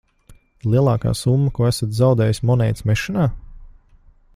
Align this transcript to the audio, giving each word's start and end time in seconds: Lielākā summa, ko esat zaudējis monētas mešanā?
Lielākā 0.71 1.11
summa, 1.19 1.51
ko 1.59 1.69
esat 1.69 1.95
zaudējis 2.01 2.43
monētas 2.51 2.89
mešanā? 2.93 3.29